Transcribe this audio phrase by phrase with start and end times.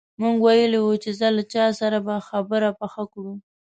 [0.21, 3.33] موږ ویلي وو چې ځه له چا سره به خبره پخه کړو.